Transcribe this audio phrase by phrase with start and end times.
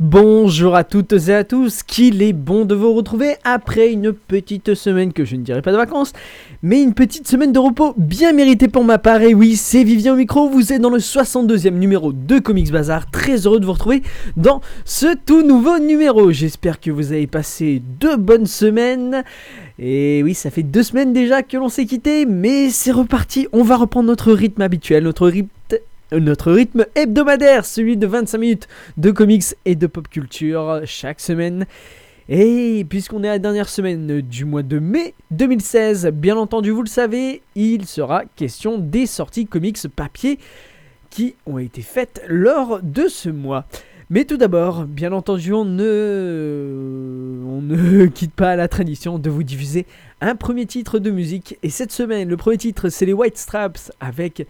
[0.00, 4.74] Bonjour à toutes et à tous, qu'il est bon de vous retrouver après une petite
[4.74, 6.12] semaine que je ne dirais pas de vacances,
[6.62, 9.22] mais une petite semaine de repos bien méritée pour ma part.
[9.22, 13.10] Et oui, c'est Vivien au micro, vous êtes dans le 62e numéro de Comics Bazar,
[13.10, 14.04] très heureux de vous retrouver
[14.36, 16.30] dans ce tout nouveau numéro.
[16.30, 19.24] J'espère que vous avez passé deux bonnes semaines.
[19.80, 23.64] Et oui, ça fait deux semaines déjà que l'on s'est quitté, mais c'est reparti, on
[23.64, 25.48] va reprendre notre rythme habituel, notre rythme
[26.12, 31.66] notre rythme hebdomadaire, celui de 25 minutes de comics et de pop culture chaque semaine.
[32.28, 36.82] Et puisqu'on est à la dernière semaine du mois de mai 2016, bien entendu, vous
[36.82, 40.38] le savez, il sera question des sorties comics papier
[41.08, 43.64] qui ont été faites lors de ce mois.
[44.10, 47.40] Mais tout d'abord, bien entendu, on ne...
[47.46, 49.86] on ne quitte pas la tradition de vous diffuser
[50.20, 51.58] un premier titre de musique.
[51.62, 54.46] Et cette semaine, le premier titre, c'est les White Straps avec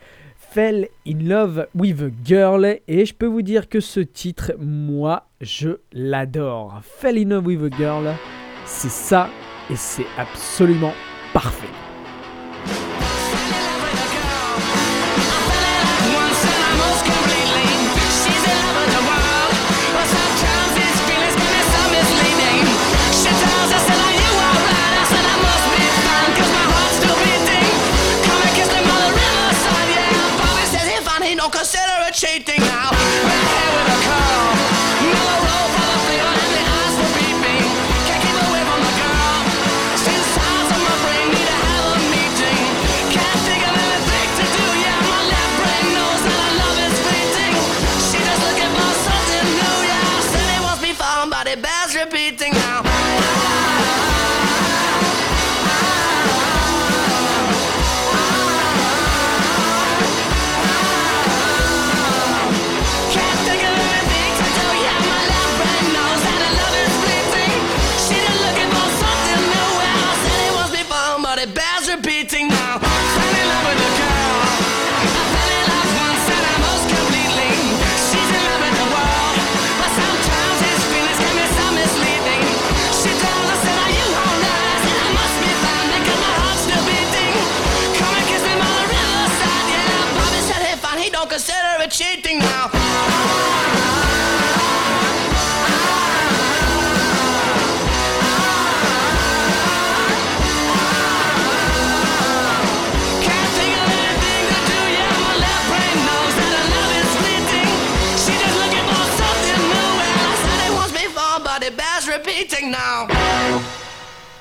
[0.51, 5.29] Fell in Love with a Girl et je peux vous dire que ce titre, moi,
[5.43, 6.81] je l'adore.
[6.83, 8.15] Fell in Love with a Girl,
[8.65, 9.29] c'est ça
[9.71, 10.95] et c'est absolument
[11.35, 11.88] parfait.
[32.19, 32.78] Cheating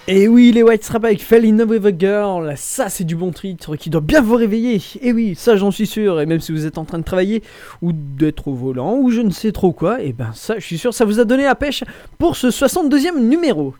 [0.10, 3.18] Et oui, les White Strap avec Fell in Love with a Girl, ça c'est du
[3.18, 4.82] bon titre qui doit bien vous réveiller.
[5.02, 7.44] Et oui, ça j'en suis sûr, et même si vous êtes en train de travailler
[7.82, 10.78] ou d'être au volant ou je ne sais trop quoi, et ben ça je suis
[10.78, 11.84] sûr ça vous a donné la pêche
[12.18, 13.74] pour ce 62e numéro.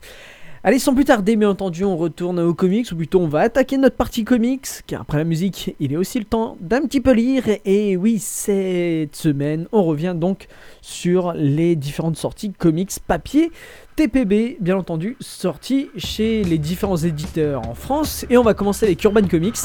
[0.64, 3.78] Allez, sans plus tarder, bien entendu, on retourne aux comics, ou plutôt on va attaquer
[3.78, 7.12] notre partie comics, car après la musique, il est aussi le temps d'un petit peu
[7.12, 7.44] lire.
[7.64, 10.48] Et oui, cette semaine, on revient donc
[10.82, 13.52] sur les différentes sorties comics papier.
[13.98, 18.24] TPB, bien entendu, sorti chez les différents éditeurs en France.
[18.30, 19.58] Et on va commencer avec Urban Comics,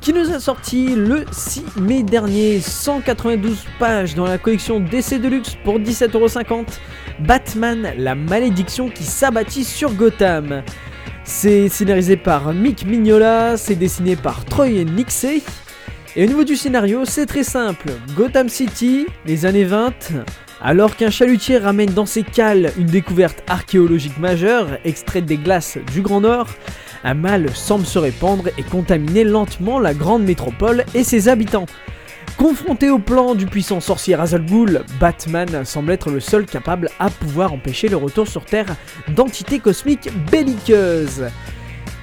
[0.00, 5.56] qui nous a sorti le 6 mai dernier 192 pages dans la collection DC Deluxe
[5.64, 6.66] pour 17,50€.
[7.26, 10.62] Batman, la malédiction qui s'abattit sur Gotham.
[11.24, 15.42] C'est scénarisé par Mick Mignola, c'est dessiné par Troy Nixey.
[16.14, 17.90] Et au niveau du scénario, c'est très simple.
[18.14, 19.92] Gotham City, les années 20,
[20.62, 26.02] alors qu'un chalutier ramène dans ses cales une découverte archéologique majeure, extraite des glaces du
[26.02, 26.46] Grand Nord,
[27.04, 31.66] un mal semble se répandre et contaminer lentement la grande métropole et ses habitants.
[32.36, 36.88] Confronté au plan du puissant sorcier Ra's al Ghul, Batman semble être le seul capable
[36.98, 38.76] à pouvoir empêcher le retour sur Terre
[39.08, 41.24] d'entités cosmiques belliqueuses.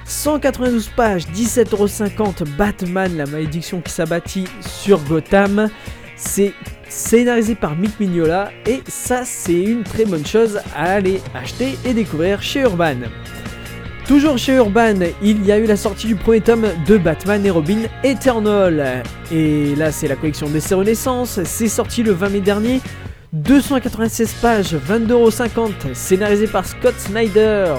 [0.04, 5.70] 192 pages, 17,50€ Batman, la malédiction qui s'abattit sur Gotham.
[6.16, 6.52] C'est
[6.90, 11.94] scénarisé par Mick Mignola et ça c'est une très bonne chose à aller acheter et
[11.94, 12.96] découvrir chez Urban.
[14.06, 17.50] Toujours chez Urban, il y a eu la sortie du premier tome de Batman et
[17.50, 19.04] Robin Eternal.
[19.30, 21.38] Et là, c'est la collection d'essai Renaissance.
[21.44, 22.80] C'est sorti le 20 mai dernier.
[23.32, 27.76] 296 pages, 22,50€, scénarisé par Scott Snyder.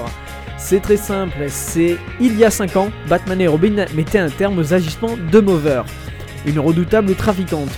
[0.56, 4.58] C'est très simple, c'est il y a 5 ans, Batman et Robin mettaient un terme
[4.58, 5.82] aux agissements de Mover,
[6.46, 7.68] une redoutable trafiquante.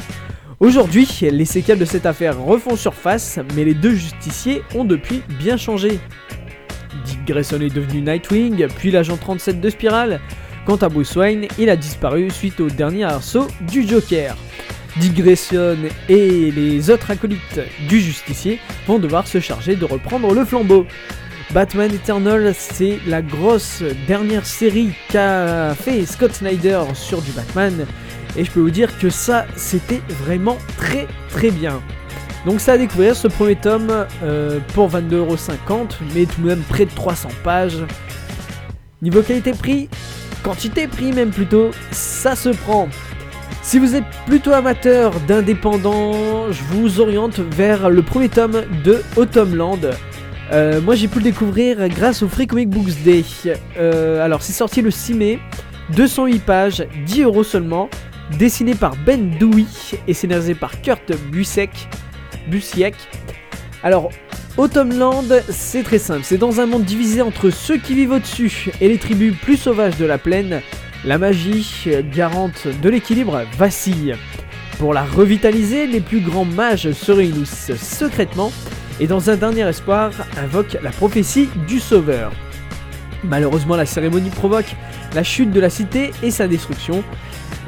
[0.64, 5.58] Aujourd'hui, les séquelles de cette affaire refont surface, mais les deux justiciers ont depuis bien
[5.58, 5.98] changé.
[7.04, 10.22] Dick Grayson est devenu Nightwing, puis l'agent 37 de Spiral.
[10.64, 14.38] Quant à Bruce Wayne, il a disparu suite au dernier assaut du Joker.
[14.96, 15.76] Dick Grayson
[16.08, 20.86] et les autres acolytes du justicier vont devoir se charger de reprendre le flambeau.
[21.52, 27.86] Batman Eternal, c'est la grosse dernière série qu'a fait Scott Snyder sur du Batman.
[28.36, 31.80] Et je peux vous dire que ça, c'était vraiment très très bien.
[32.46, 36.84] Donc ça à découvrir ce premier tome euh, pour 22,50€, mais tout de même près
[36.84, 37.78] de 300 pages.
[39.00, 39.88] Niveau qualité-prix,
[40.42, 42.88] quantité-prix même plutôt, ça se prend.
[43.62, 49.90] Si vous êtes plutôt amateur d'indépendants, je vous oriente vers le premier tome de Autumnland.
[50.52, 53.24] Euh, moi j'ai pu le découvrir grâce au Free Comic Books Day.
[53.78, 55.38] Euh, alors c'est sorti le 6 mai,
[55.96, 57.88] 208 pages, 10 euros seulement,
[58.38, 59.66] dessiné par Ben Dewey
[60.06, 61.70] et scénarisé par Kurt Busiek.
[62.48, 62.94] Busiek.
[63.82, 64.10] Alors
[64.56, 68.88] Autumnland, c'est très simple, c'est dans un monde divisé entre ceux qui vivent au-dessus et
[68.88, 70.62] les tribus plus sauvages de la plaine.
[71.04, 74.14] La magie, garante de l'équilibre, vacille.
[74.78, 78.52] Pour la revitaliser, les plus grands mages se réunissent secrètement
[79.00, 82.32] et dans un dernier espoir invoquent la prophétie du Sauveur.
[83.24, 84.74] Malheureusement, la cérémonie provoque
[85.14, 87.02] la chute de la cité et sa destruction.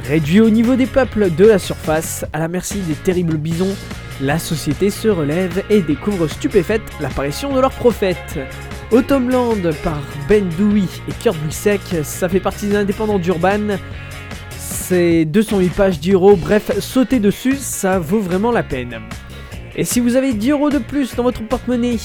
[0.09, 3.75] Réduit au niveau des peuples de la surface, à la merci des terribles bisons,
[4.21, 8.39] la société se relève et découvre stupéfaite l'apparition de leur prophète.
[8.93, 13.79] Autumnland par Ben Dewey et Kurt Busiek, ça fait partie des indépendants d'Urban.
[14.57, 19.01] C'est 208 pages d'euros, bref, sauter dessus, ça vaut vraiment la peine.
[19.75, 21.97] Et si vous avez 10 euros de plus dans votre porte-monnaie,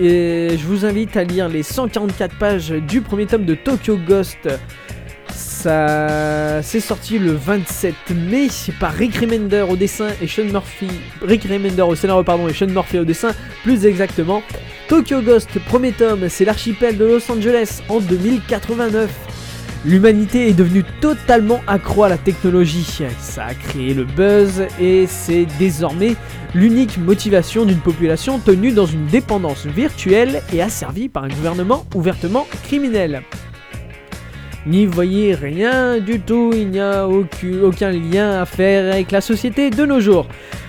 [0.00, 4.48] je vous invite à lire les 144 pages du premier tome de Tokyo Ghost.
[5.64, 10.90] Ça, c'est sorti le 27 mai par Rick Remender au dessin et Sean Murphy.
[11.22, 13.30] Rick Remender au scénario pardon et Sean Murphy au dessin,
[13.62, 14.42] plus exactement.
[14.88, 19.10] Tokyo Ghost, premier tome, c'est l'archipel de Los Angeles en 2089.
[19.86, 23.02] L'humanité est devenue totalement accro à la technologie.
[23.18, 26.14] Ça a créé le buzz et c'est désormais
[26.54, 32.46] l'unique motivation d'une population tenue dans une dépendance virtuelle et asservie par un gouvernement ouvertement
[32.64, 33.22] criminel.
[34.66, 39.68] N'y voyez rien du tout, il n'y a aucun, lien à faire avec la société
[39.70, 40.26] de nos jours.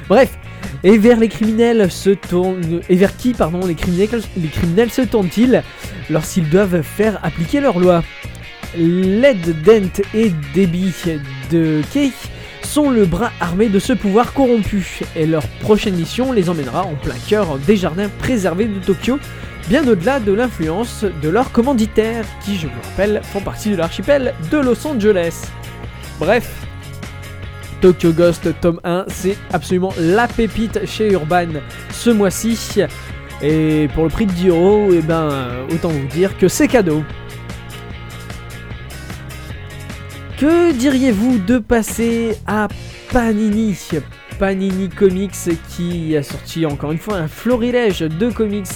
[0.10, 0.38] Bref,
[0.84, 2.82] et vers les criminels se tournent.
[2.90, 5.64] Et vers qui, pardon, les criminels, se tournent-ils
[6.10, 8.04] lorsqu'ils doivent faire appliquer leurs lois
[8.78, 10.94] Led Dent et Debbie
[11.50, 12.12] de Kei
[12.64, 16.96] sont le bras armé de ce pouvoir corrompu, et leur prochaine mission les emmènera en
[16.96, 19.20] plein cœur des jardins préservés de Tokyo,
[19.68, 24.34] bien au-delà de l'influence de leurs commanditaires, qui, je vous rappelle, font partie de l'archipel
[24.52, 25.44] de Los Angeles.
[26.20, 26.66] Bref,
[27.82, 31.48] Tokyo Ghost tome 1, c'est absolument la pépite chez Urban
[31.92, 32.82] ce mois-ci.
[33.42, 35.30] Et pour le prix de 10 euros, et ben,
[35.72, 37.04] autant vous dire que c'est cadeau.
[40.38, 42.68] Que diriez-vous de passer à
[43.12, 43.78] Panini?
[44.40, 45.32] Panini Comics
[45.70, 48.68] qui a sorti encore une fois un florilège de comics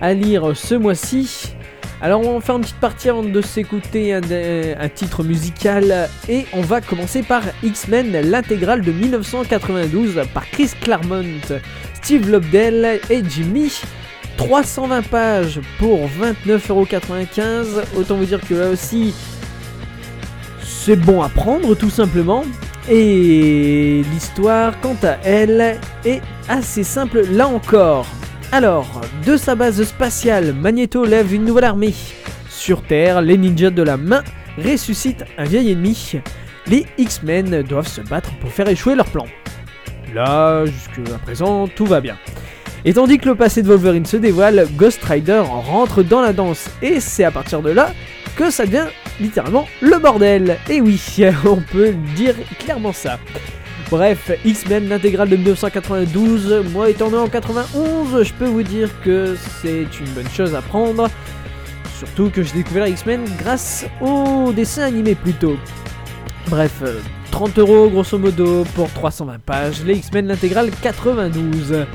[0.00, 1.54] à lire ce mois-ci.
[2.00, 6.60] Alors on va faire une petite partie avant de s'écouter un, titre musical et on
[6.60, 11.24] va commencer par X-Men, l'intégrale de 1992 par Chris Claremont,
[11.94, 13.72] Steve Lobdell et Jimmy.
[14.36, 16.08] 320 pages pour
[16.46, 17.96] 29,95€.
[17.96, 19.12] Autant vous dire que là aussi,
[20.62, 22.44] c'est bon à prendre tout simplement.
[22.88, 28.06] Et l'histoire, quant à elle, est assez simple là encore.
[28.50, 31.94] Alors, de sa base spatiale, Magneto lève une nouvelle armée.
[32.48, 34.22] Sur Terre, les ninjas de la main
[34.56, 36.14] ressuscitent un vieil ennemi.
[36.66, 39.26] Les X-Men doivent se battre pour faire échouer leur plan.
[40.14, 42.16] Là, jusqu'à présent, tout va bien.
[42.86, 46.70] Et tandis que le passé de Wolverine se dévoile, Ghost Rider rentre dans la danse.
[46.80, 47.92] Et c'est à partir de là
[48.34, 48.86] que ça devient
[49.20, 50.56] littéralement le bordel.
[50.70, 50.98] Et oui,
[51.44, 53.18] on peut dire clairement ça.
[53.90, 59.34] Bref, X-Men, l'intégrale de 1992, moi étant né en 91, je peux vous dire que
[59.62, 61.08] c'est une bonne chose à prendre.
[61.98, 65.56] Surtout que j'ai découvert X-Men grâce au dessin animé plutôt.
[66.48, 66.82] Bref,
[67.30, 71.86] 30 euros grosso modo pour 320 pages, les X-Men l'intégrale 92.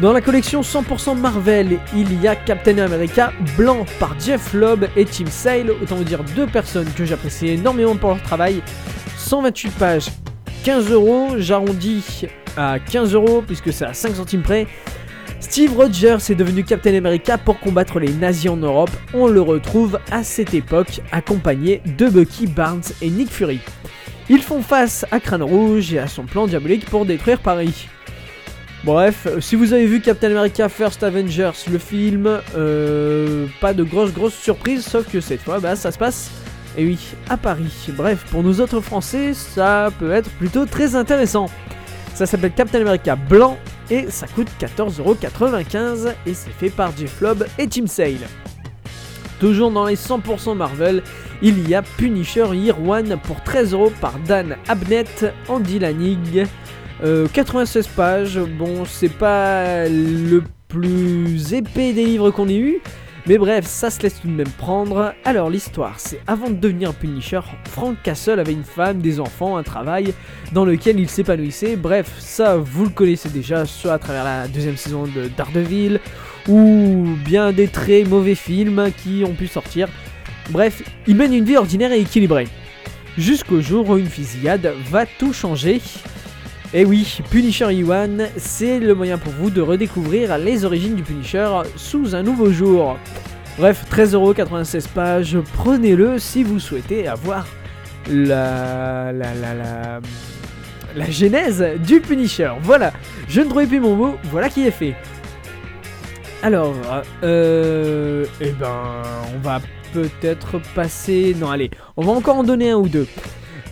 [0.00, 5.04] Dans la collection 100% Marvel, il y a Captain America blanc par Jeff Lobb et
[5.04, 8.60] Tim Sale, autant vous dire deux personnes que j'apprécie énormément pour leur travail.
[9.18, 10.08] 128 pages,
[10.64, 12.26] 15 euros, j'arrondis
[12.56, 14.68] à 15 euros puisque c'est à 5 centimes près.
[15.40, 18.90] Steve Rogers est devenu Captain America pour combattre les nazis en Europe.
[19.12, 23.58] On le retrouve à cette époque accompagné de Bucky Barnes et Nick Fury.
[24.28, 27.88] Ils font face à Crâne Rouge et à son plan diabolique pour détruire Paris.
[28.84, 34.12] Bref, si vous avez vu Captain America First Avengers, le film, euh, pas de grosses
[34.12, 36.30] grosses surprises, sauf que cette fois, bah, ça se passe,
[36.76, 36.98] et oui,
[37.28, 37.90] à Paris.
[37.96, 41.46] Bref, pour nous autres Français, ça peut être plutôt très intéressant.
[42.14, 43.58] Ça s'appelle Captain America Blanc
[43.90, 48.28] et ça coûte 14,95€ et c'est fait par Jeff Lobb et Tim Sale.
[49.40, 51.02] Toujours dans les 100% Marvel,
[51.42, 56.46] il y a Punisher Year One pour 13€ par Dan Abnett, Andy Lanig.
[57.02, 62.80] Euh, 96 pages, bon c'est pas le plus épais des livres qu'on ait eu,
[63.26, 65.14] mais bref, ça se laisse tout de même prendre.
[65.24, 69.62] Alors l'histoire, c'est avant de devenir Punisher, Frank Castle avait une femme, des enfants, un
[69.62, 70.12] travail
[70.52, 71.76] dans lequel il s'épanouissait.
[71.76, 76.00] Bref, ça vous le connaissez déjà, soit à travers la deuxième saison de Daredevil,
[76.48, 79.88] ou bien des très mauvais films qui ont pu sortir.
[80.50, 82.48] Bref, il mène une vie ordinaire et équilibrée.
[83.16, 85.80] Jusqu'au jour où une fusillade va tout changer.
[86.74, 91.46] Et oui, Punisher Iwan, c'est le moyen pour vous de redécouvrir les origines du Punisher
[91.76, 92.96] sous un nouveau jour.
[93.58, 97.46] Bref, 13,96€ pages, prenez-le si vous souhaitez avoir
[98.10, 100.00] la, la, la, la,
[100.96, 102.50] la genèse du Punisher.
[102.62, 102.94] Voilà,
[103.28, 104.96] je ne trouvais plus mon mot, voilà qui est fait.
[106.42, 106.74] Alors,
[107.22, 109.02] euh, eh ben,
[109.36, 109.60] on va
[109.92, 111.36] peut-être passer...
[111.38, 113.06] Non, allez, on va encore en donner un ou deux.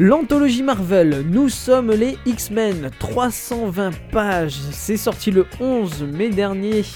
[0.02, 6.86] L'anthologie Marvel, nous sommes les X-Men, 320 pages, c'est sorti le 11 mai dernier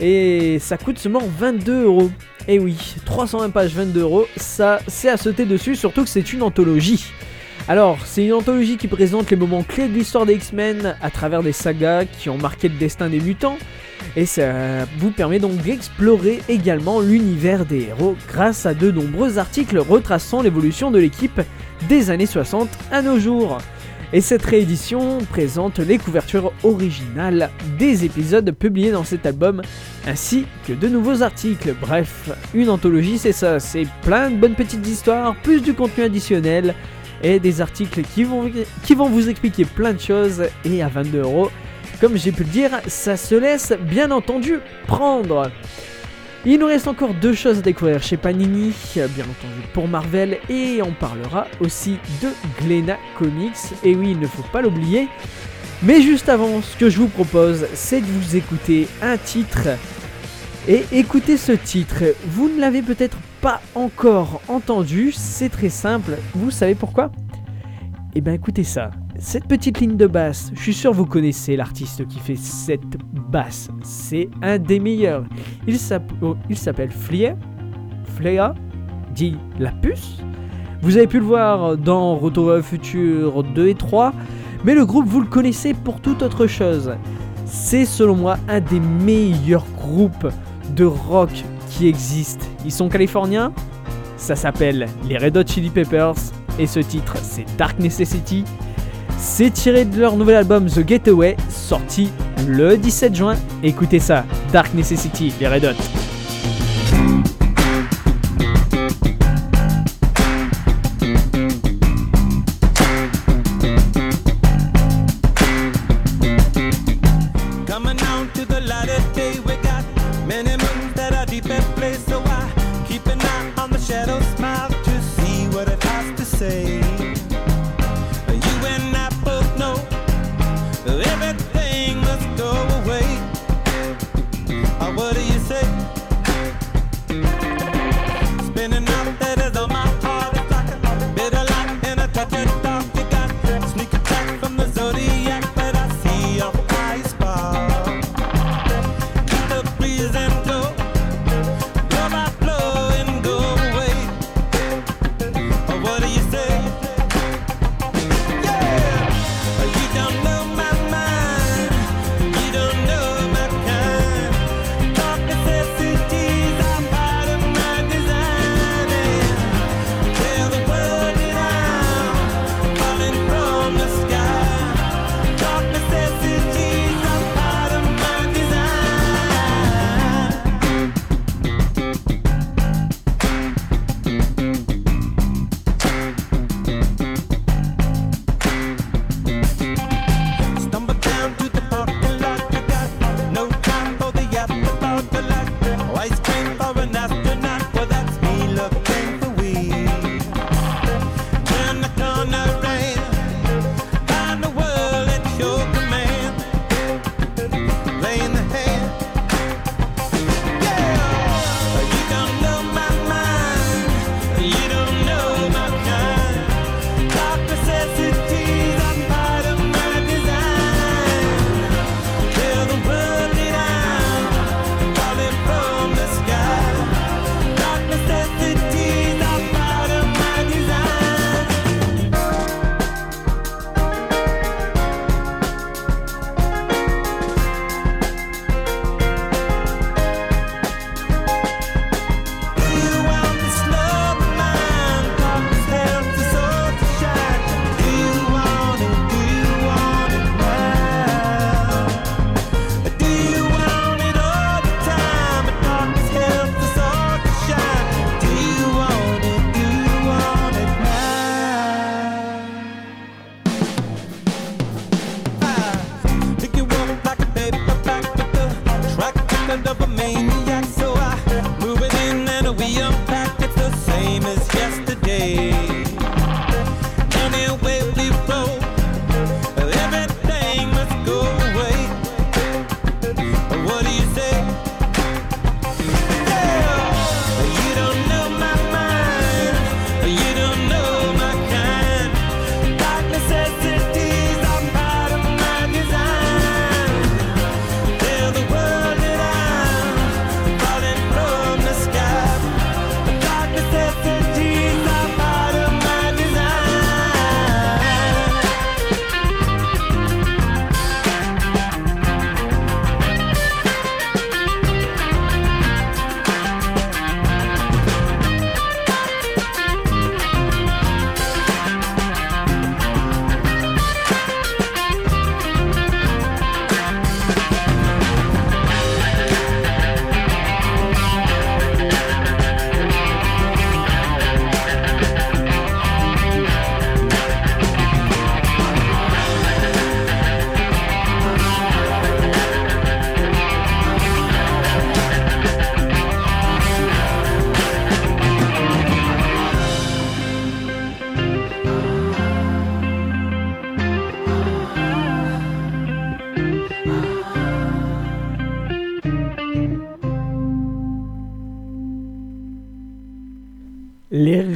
[0.00, 2.10] et ça coûte seulement 22 euros.
[2.48, 6.42] Et oui, 320 pages, 22 euros, ça c'est à sauter dessus, surtout que c'est une
[6.42, 7.04] anthologie.
[7.68, 11.42] Alors, c'est une anthologie qui présente les moments clés de l'histoire des X-Men à travers
[11.42, 13.58] des sagas qui ont marqué le destin des mutants.
[14.16, 19.76] Et ça vous permet donc d'explorer également l'univers des héros grâce à de nombreux articles
[19.78, 21.42] retraçant l'évolution de l'équipe
[21.88, 23.58] des années 60 à nos jours.
[24.12, 29.60] Et cette réédition présente les couvertures originales des épisodes publiés dans cet album,
[30.06, 31.74] ainsi que de nouveaux articles.
[31.78, 36.74] Bref, une anthologie c'est ça, c'est plein de bonnes petites histoires, plus du contenu additionnel,
[37.22, 38.50] et des articles qui vont,
[39.08, 41.50] vous expliquer plein de choses, et à 22 euros,
[42.00, 45.50] comme j'ai pu le dire, ça se laisse bien entendu prendre.
[46.46, 50.80] Il nous reste encore deux choses à découvrir chez Panini, bien entendu pour Marvel, et
[50.82, 52.28] on parlera aussi de
[52.60, 53.56] Glena Comics.
[53.82, 55.08] Et oui, il ne faut pas l'oublier.
[55.82, 59.68] Mais juste avant, ce que je vous propose, c'est de vous écouter un titre.
[60.66, 66.50] Et écoutez ce titre, vous ne l'avez peut-être pas encore entendu, c'est très simple, vous
[66.50, 67.10] savez pourquoi?
[68.14, 68.90] Eh bien écoutez ça,
[69.20, 72.96] cette petite ligne de basse, je suis sûr vous connaissez l'artiste qui fait cette
[73.30, 73.68] basse.
[73.82, 75.24] C'est un des meilleurs.
[75.66, 77.34] Il s'appelle Flea,
[78.16, 78.54] Flea,
[79.12, 80.18] dit la puce.
[80.82, 84.12] Vous avez pu le voir dans Retour à le futur 2 et 3,
[84.64, 86.92] mais le groupe vous le connaissez pour toute autre chose.
[87.44, 90.28] C'est selon moi un des meilleurs groupes
[90.76, 92.46] de rock qui existent.
[92.64, 93.52] Ils sont californiens,
[94.16, 96.14] ça s'appelle les Red Hot Chili Peppers,
[96.60, 98.44] et ce titre c'est Dark Necessity.
[99.20, 102.08] C'est tiré de leur nouvel album The Getaway, sorti
[102.46, 103.36] le 17 juin.
[103.62, 106.07] Écoutez ça, Dark Necessity, les Red Hot.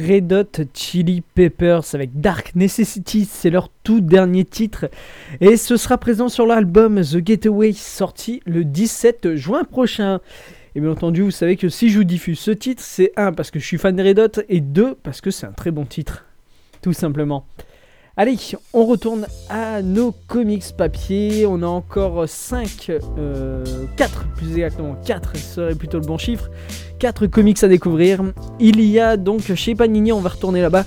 [0.03, 4.89] Red Hot Chili Peppers avec Dark Necessity, c'est leur tout dernier titre
[5.39, 10.19] et ce sera présent sur l'album The Getaway sorti le 17 juin prochain.
[10.75, 13.49] Et bien entendu, vous savez que si je vous diffuse ce titre, c'est un parce
[13.49, 15.85] que je suis fan des Red Hot et deux parce que c'est un très bon
[15.85, 16.25] titre.
[16.81, 17.45] Tout simplement.
[18.15, 18.37] Allez,
[18.73, 21.47] on retourne à nos comics papier.
[21.47, 22.91] On a encore 5,
[23.97, 26.51] 4 plus exactement, 4 serait plutôt le bon chiffre.
[26.99, 28.21] 4 comics à découvrir.
[28.59, 30.85] Il y a donc chez Panini, on va retourner là-bas.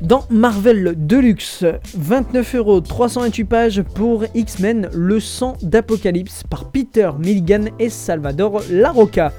[0.00, 1.64] Dans Marvel Deluxe,
[1.96, 9.32] 29 euros, 328 pages pour X-Men, le sang d'Apocalypse par Peter Milligan et Salvador Larocca.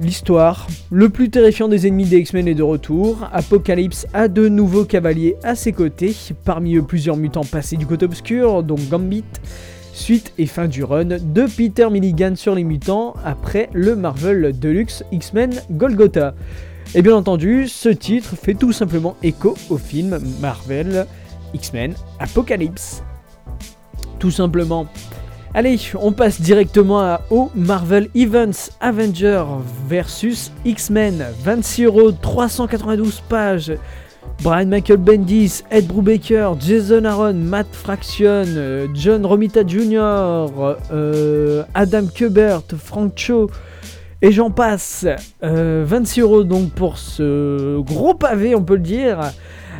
[0.00, 3.28] L'histoire, le plus terrifiant des ennemis des X-Men est de retour.
[3.32, 8.04] Apocalypse a de nouveaux cavaliers à ses côtés, parmi eux plusieurs mutants passés du côté
[8.04, 9.24] obscur, dont Gambit.
[9.92, 15.04] Suite et fin du run de Peter Milligan sur les mutants après le Marvel Deluxe
[15.12, 16.34] X-Men Golgotha.
[16.96, 21.06] Et bien entendu, ce titre fait tout simplement écho au film Marvel
[21.54, 23.04] X-Men Apocalypse.
[24.18, 24.88] Tout simplement.
[25.56, 29.44] Allez, on passe directement au Marvel Events Avenger
[29.88, 31.24] versus X-Men.
[31.44, 33.72] 26 euros, 392 pages.
[34.42, 40.48] Brian Michael Bendis, Ed Brubaker, Jason Aaron, Matt Fraction, euh, John Romita Jr.,
[40.90, 43.48] euh, Adam Kubert, Frank Cho,
[44.22, 45.06] et j'en passe.
[45.44, 49.30] Euh, 26 euros donc pour ce gros pavé, on peut le dire.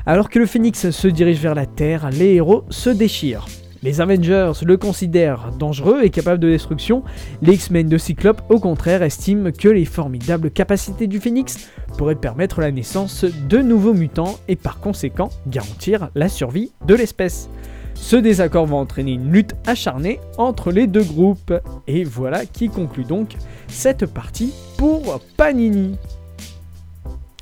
[0.06, 3.46] Alors que le Phénix se dirige vers la Terre, les héros se déchirent.
[3.84, 7.02] Les Avengers le considèrent dangereux et capable de destruction.
[7.42, 11.68] Les X-Men de Cyclope, au contraire, estiment que les formidables capacités du Phénix
[11.98, 17.50] pourraient permettre la naissance de nouveaux mutants et par conséquent garantir la survie de l'espèce.
[17.92, 21.52] Ce désaccord va entraîner une lutte acharnée entre les deux groupes.
[21.86, 23.34] Et voilà qui conclut donc
[23.68, 25.98] cette partie pour Panini.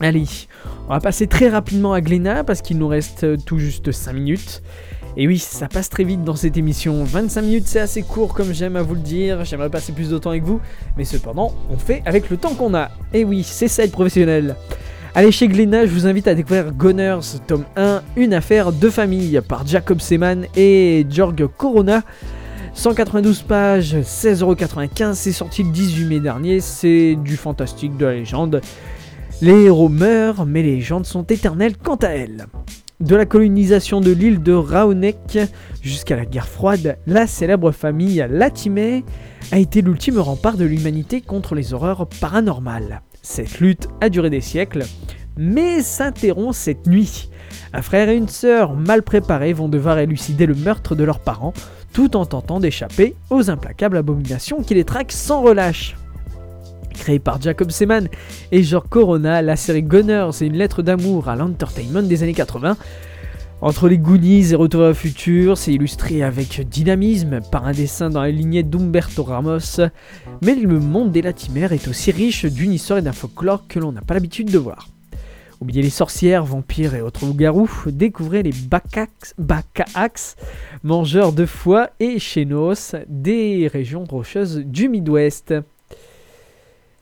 [0.00, 0.26] Allez,
[0.88, 4.62] on va passer très rapidement à Glénat parce qu'il nous reste tout juste 5 minutes.
[5.16, 7.04] Et oui, ça passe très vite dans cette émission.
[7.04, 9.44] 25 minutes, c'est assez court comme j'aime à vous le dire.
[9.44, 10.60] J'aimerais passer plus de temps avec vous.
[10.96, 12.90] Mais cependant, on fait avec le temps qu'on a.
[13.12, 14.56] Et oui, c'est ça être professionnel.
[15.14, 19.38] Allez chez Glénat, je vous invite à découvrir Gunners, tome 1, Une affaire de famille
[19.46, 22.02] par Jacob Seman et Georg Corona.
[22.72, 28.62] 192 pages, 16,95€, c'est sorti le 18 mai dernier, c'est du fantastique, de la légende.
[29.42, 32.46] Les héros meurent, mais les légendes sont éternelles quant à elles.
[33.02, 35.36] De la colonisation de l'île de Raonek
[35.82, 39.04] jusqu'à la guerre froide, la célèbre famille Latimer
[39.50, 43.02] a été l'ultime rempart de l'humanité contre les horreurs paranormales.
[43.20, 44.84] Cette lutte a duré des siècles,
[45.36, 47.28] mais s'interrompt cette nuit.
[47.72, 51.54] Un frère et une sœur mal préparés vont devoir élucider le meurtre de leurs parents,
[51.92, 55.96] tout en tentant d'échapper aux implacables abominations qui les traquent sans relâche.
[57.02, 58.06] Créée par Jacob Seman
[58.52, 62.76] et George Corona, la série Gunners est une lettre d'amour à l'entertainment des années 80.
[63.60, 68.22] Entre les Goonies et Retour à futur, c'est illustré avec dynamisme par un dessin dans
[68.22, 69.80] la lignée d'Umberto Ramos,
[70.42, 73.90] mais le monde des Latimères est aussi riche d'une histoire et d'un folklore que l'on
[73.90, 74.86] n'a pas l'habitude de voir.
[75.60, 80.36] Oubliez les sorcières, vampires et autres loups-garous, découvrez les Bakax,
[80.84, 85.52] mangeurs de foie et chénos des régions rocheuses du Midwest.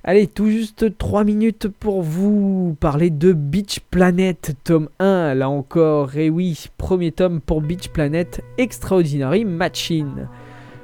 [0.03, 6.17] Allez, tout juste 3 minutes pour vous parler de Beach Planet, tome 1, là encore,
[6.17, 10.27] et oui, premier tome pour Beach Planet, Extraordinary Machine.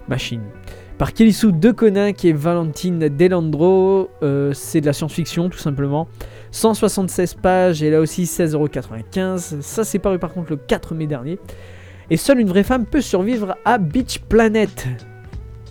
[0.07, 0.43] Machine.
[0.99, 6.09] Par Kelly de Coninck et Valentine Delandro, euh, c'est de la science-fiction tout simplement.
[6.51, 9.63] 176 pages et là aussi 16,95€.
[9.63, 11.39] Ça c'est paru par contre le 4 mai dernier.
[12.11, 14.87] Et seule une vraie femme peut survivre à Beach Planet.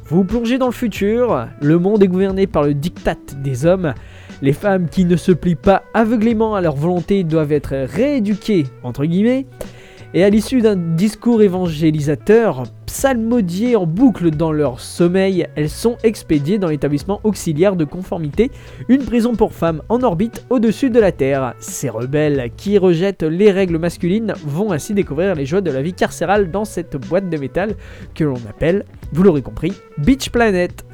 [0.07, 3.95] Vous plongez dans le futur, le monde est gouverné par le diktat des hommes.
[4.43, 9.05] Les femmes qui ne se plient pas aveuglément à leur volonté doivent être rééduquées, entre
[9.05, 9.47] guillemets.
[10.17, 16.58] Et à l'issue d'un discours évangélisateur, psalmodié en boucle dans leur sommeil, elles sont expédiées
[16.58, 18.49] dans l'établissement auxiliaire de conformité,
[18.88, 21.54] une prison pour femmes en orbite au-dessus de la Terre.
[21.60, 25.93] Ces rebelles qui rejettent les règles masculines vont ainsi découvrir les joies de la vie
[25.93, 27.75] carcérale dans cette boîte de métal
[28.13, 30.86] que l'on appelle, vous l'aurez compris, Beach Planet.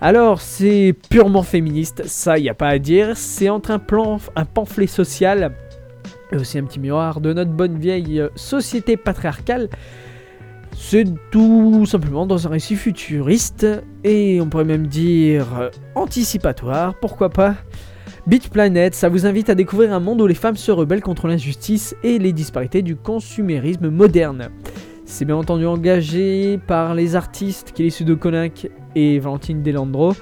[0.00, 4.46] Alors, c'est purement féministe, ça y a pas à dire, c'est entre un, plan, un
[4.46, 5.52] pamphlet social
[6.32, 9.68] et aussi un petit miroir de notre bonne vieille société patriarcale.
[10.76, 13.66] C'est tout simplement dans un récit futuriste
[14.04, 17.54] et on pourrait même dire anticipatoire, pourquoi pas.
[18.26, 21.28] Beach Planet, ça vous invite à découvrir un monde où les femmes se rebellent contre
[21.28, 24.50] l'injustice et les disparités du consumérisme moderne.
[25.06, 30.12] C'est bien entendu engagé par les artistes Kelly de Konak et Valentine Delandro.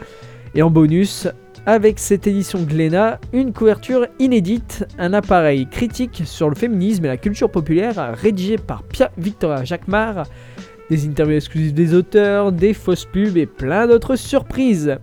[0.55, 1.27] Et en bonus,
[1.67, 7.17] avec cette édition Glénat, une couverture inédite, un appareil critique sur le féminisme et la
[7.17, 10.23] culture populaire rédigé par Pia Victoria Jacquemart,
[10.89, 14.97] des interviews exclusives des auteurs, des fausses pubs et plein d'autres surprises.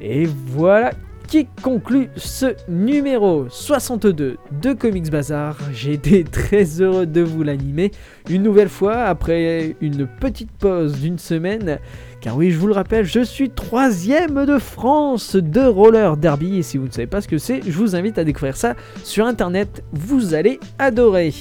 [0.00, 0.92] Et voilà
[1.28, 5.58] qui conclut ce numéro 62 de Comics Bazar.
[5.74, 7.92] J'ai été très heureux de vous l'animer
[8.30, 11.80] une nouvelle fois après une petite pause d'une semaine.
[12.22, 16.56] Car oui, je vous le rappelle, je suis troisième de France de roller derby.
[16.56, 18.74] Et si vous ne savez pas ce que c'est, je vous invite à découvrir ça
[19.04, 19.84] sur internet.
[19.92, 21.34] Vous allez adorer.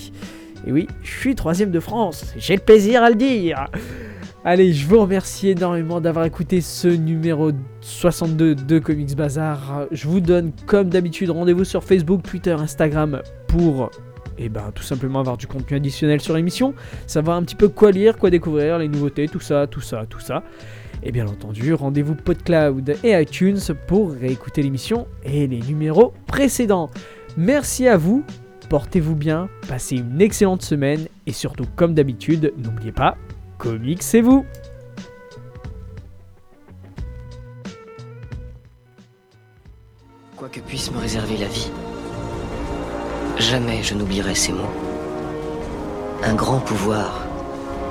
[0.68, 2.34] Et oui, je suis troisième de France.
[2.38, 3.70] J'ai le plaisir à le dire.
[4.50, 9.88] Allez, je vous remercie énormément d'avoir écouté ce numéro 62 de Comics Bazar.
[9.92, 13.90] Je vous donne comme d'habitude rendez-vous sur Facebook, Twitter, Instagram pour
[14.38, 16.74] et ben tout simplement avoir du contenu additionnel sur l'émission,
[17.08, 20.22] savoir un petit peu quoi lire, quoi découvrir, les nouveautés, tout ça, tout ça, tout
[20.22, 20.44] ça.
[21.04, 26.90] Et bien entendu, rendez-vous PodCloud et iTunes pour réécouter l'émission et les numéros précédents.
[27.36, 28.24] Merci à vous,
[28.70, 33.18] portez-vous bien, passez une excellente semaine et surtout comme d'habitude, n'oubliez pas,
[33.58, 34.46] comics c'est vous
[40.36, 41.72] Quoi que puisse me réserver la vie,
[43.40, 44.72] jamais je n'oublierai ces mots.
[46.24, 47.26] Un grand pouvoir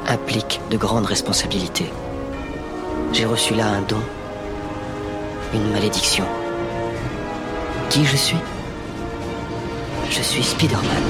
[0.06, 1.90] implique de grandes responsabilités.
[3.12, 4.00] J'ai reçu là un don,
[5.54, 6.24] une malédiction.
[7.90, 8.55] Qui je suis?
[10.10, 11.02] Je suis Spider-Man.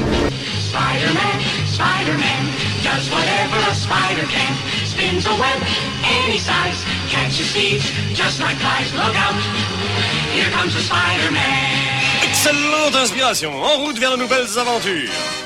[0.60, 2.44] Spider-Man, Spider-Man,
[2.82, 4.52] does whatever a spider can.
[4.84, 5.58] Spins a web
[6.04, 8.92] any size, catches thieves just like flies.
[8.94, 9.34] Look out,
[10.34, 11.86] here comes the Spider-Man.
[12.22, 15.45] Excellente inspiration, en route vers de nouvelles aventures